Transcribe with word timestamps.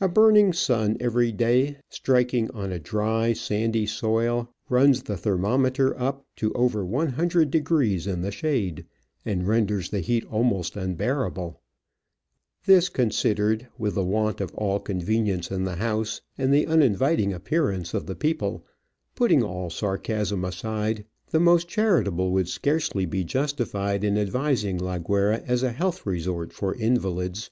A 0.00 0.08
burning 0.08 0.54
sun 0.54 0.96
every 1.00 1.30
day, 1.30 1.76
striking 1.90 2.50
on 2.52 2.72
a 2.72 2.78
dry, 2.78 3.34
sandy 3.34 3.84
soil, 3.84 4.48
runs 4.70 5.02
the 5.02 5.18
thermometer 5.18 5.94
up 6.00 6.24
to 6.36 6.50
over 6.54 6.82
lOO 6.82 7.44
degrees 7.44 8.06
in 8.06 8.22
the 8.22 8.32
shade, 8.32 8.86
and 9.22 9.46
renders 9.46 9.90
the 9.90 10.00
heat 10.00 10.24
almost 10.32 10.76
unbearable: 10.76 11.60
this 12.64 12.88
considered— 12.88 13.68
with 13.76 13.96
the 13.96 14.02
want 14.02 14.40
of 14.40 14.50
all 14.54 14.80
convenience 14.80 15.50
in 15.50 15.64
the 15.64 15.76
house, 15.76 16.22
and 16.38 16.50
the 16.50 16.66
uninviting 16.66 17.34
appearance 17.34 17.92
of 17.92 18.06
the 18.06 18.16
people— 18.16 18.64
putting 19.14 19.42
all 19.42 19.68
sarcasm 19.68 20.42
aside, 20.42 21.04
the 21.32 21.38
most 21.38 21.68
charitable 21.68 22.30
would 22.32 22.48
scarcely 22.48 23.04
be 23.04 23.24
justified 23.24 24.04
in 24.04 24.16
advising 24.16 24.78
La 24.78 24.96
Guayra 24.96 25.42
as 25.46 25.62
a 25.62 25.72
health 25.72 26.06
resort 26.06 26.50
for 26.50 26.74
invalids. 26.76 27.50